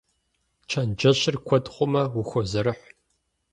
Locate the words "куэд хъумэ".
1.47-2.03